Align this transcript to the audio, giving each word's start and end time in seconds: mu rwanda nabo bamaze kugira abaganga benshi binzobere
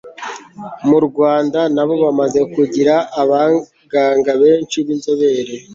mu 0.87 0.97
rwanda 1.07 1.59
nabo 1.75 1.93
bamaze 2.03 2.39
kugira 2.53 2.95
abaganga 3.21 4.31
benshi 4.41 4.77
binzobere 4.85 5.53